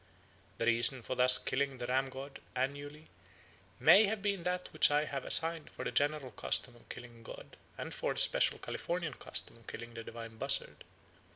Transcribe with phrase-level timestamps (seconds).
[0.57, 3.07] The reason for thus killing the ram god annually
[3.79, 7.21] may have been that which I have assigned for the general custom of killing a
[7.21, 10.85] god and for the special Californian custom of killing the divine buzzard.